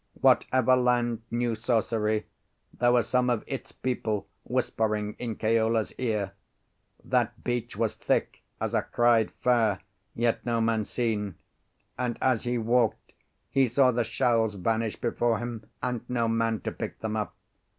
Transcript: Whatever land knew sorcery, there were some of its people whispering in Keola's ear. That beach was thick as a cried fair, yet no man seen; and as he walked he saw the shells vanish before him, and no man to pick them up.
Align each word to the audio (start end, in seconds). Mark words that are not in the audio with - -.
Whatever 0.19 0.75
land 0.75 1.21
knew 1.29 1.53
sorcery, 1.53 2.25
there 2.73 2.91
were 2.91 3.03
some 3.03 3.29
of 3.29 3.43
its 3.45 3.71
people 3.71 4.27
whispering 4.45 5.13
in 5.19 5.35
Keola's 5.35 5.93
ear. 5.99 6.31
That 7.05 7.43
beach 7.43 7.77
was 7.77 7.93
thick 7.93 8.41
as 8.59 8.73
a 8.73 8.81
cried 8.81 9.29
fair, 9.43 9.79
yet 10.15 10.43
no 10.43 10.59
man 10.59 10.85
seen; 10.85 11.35
and 11.99 12.17
as 12.19 12.45
he 12.45 12.57
walked 12.57 13.13
he 13.51 13.67
saw 13.67 13.91
the 13.91 14.03
shells 14.03 14.55
vanish 14.55 14.95
before 14.99 15.37
him, 15.37 15.67
and 15.83 16.01
no 16.09 16.27
man 16.27 16.61
to 16.61 16.71
pick 16.71 16.97
them 17.01 17.15
up. 17.15 17.35